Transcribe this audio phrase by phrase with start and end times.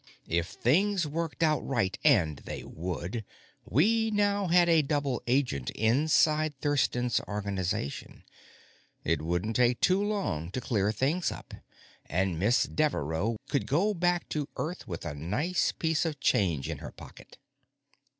[0.27, 3.23] If things worked out right and they would
[3.65, 8.23] we now had a double agent inside Thurston's organization.
[9.03, 11.53] It wouldn't take too long to clear things up,
[12.07, 16.79] and Miss Devereaux could go back to Earth with a nice piece of change in
[16.79, 17.37] her pocket.